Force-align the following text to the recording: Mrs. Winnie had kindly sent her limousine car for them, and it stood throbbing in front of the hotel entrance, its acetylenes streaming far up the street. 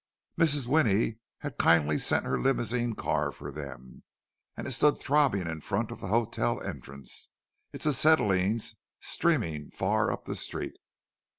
Mrs. 0.35 0.65
Winnie 0.65 1.19
had 1.41 1.59
kindly 1.59 1.99
sent 1.99 2.25
her 2.25 2.41
limousine 2.41 2.95
car 2.95 3.31
for 3.31 3.51
them, 3.51 4.01
and 4.57 4.65
it 4.65 4.71
stood 4.71 4.97
throbbing 4.97 5.45
in 5.47 5.61
front 5.61 5.91
of 5.91 5.99
the 5.99 6.07
hotel 6.07 6.59
entrance, 6.63 7.29
its 7.71 7.85
acetylenes 7.85 8.73
streaming 8.99 9.69
far 9.69 10.11
up 10.11 10.25
the 10.25 10.33
street. 10.33 10.77